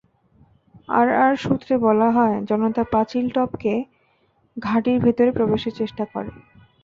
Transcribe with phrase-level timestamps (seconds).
[0.89, 3.73] RR সূত্রে বলা হয়, জনতা পাঁচিল টপকে
[4.57, 6.31] ঘাঁটির ভেতরে প্রবেশের চেষ্টা করে।